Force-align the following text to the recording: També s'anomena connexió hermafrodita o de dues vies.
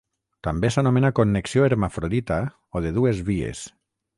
També 0.45 0.69
s'anomena 0.75 1.11
connexió 1.19 1.67
hermafrodita 1.67 2.39
o 2.81 2.85
de 2.87 2.95
dues 2.99 3.25
vies. 3.29 3.63